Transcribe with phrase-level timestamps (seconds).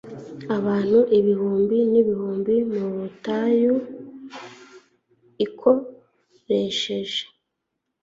[0.57, 3.73] abantu ibihumbi nibihumbi mu butayu
[5.45, 7.23] ikoresheje